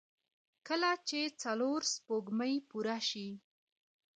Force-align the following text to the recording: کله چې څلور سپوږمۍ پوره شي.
کله 0.67 0.91
چې 1.07 1.19
څلور 1.43 1.79
سپوږمۍ 1.93 2.53
پوره 2.69 2.97
شي. 3.09 3.29